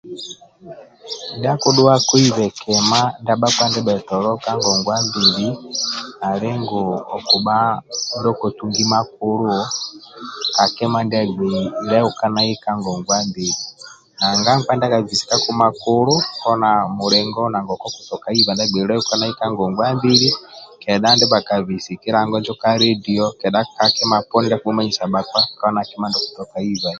Ndia 1.35 1.51
akidhua 1.55 1.95
koibe 2.07 2.45
kima 2.59 2.99
ndia 3.21 3.35
bhakpa 3.41 3.63
ndibhetolo 3.69 4.31
ka 4.43 4.51
ngongwa 4.59 4.95
ali 6.29 6.49
ngu 6.61 6.81
okubha 7.17 7.57
ndio 8.17 8.33
kotungi 8.39 8.83
makulu 8.93 9.49
ka 10.55 10.65
kima 10.75 10.99
ndia 11.03 11.21
agbei 11.25 11.63
leukanai 11.89 12.53
ka 12.63 12.71
ngongwa 12.79 13.17
mbili 13.29 13.53
nanga 14.19 14.51
nkpa 14.57 14.71
ndia 14.75 14.91
kabikisi 14.93 15.25
kako 15.29 15.51
makulu 15.61 16.13
kona 16.43 16.69
mulingo 16.97 17.41
nangoku 17.51 17.85
okutoka 17.89 18.27
iba 18.39 18.53
makulu 19.21 19.37
ka 19.39 19.45
ngongwa 19.53 19.87
mbili 19.97 20.29
kedha 20.83 21.09
ndia 21.15 21.31
bhakabisi 21.33 21.91
kilango 22.01 22.35
injo 22.39 22.53
ka 22.61 22.69
ledio 22.81 23.25
kedha 23.39 23.59
ka 23.77 23.85
kima 23.95 24.17
poni 24.29 24.45
ndia 24.45 24.55
akibhumanyisa 24.59 25.03
bhakpa 25.13 25.39
kona 25.59 25.75
na 25.75 25.83
kima 25.89 26.07
poni 26.11 26.11
ndio 26.11 26.21
okutoka 26.25 26.57
ibai 26.71 26.89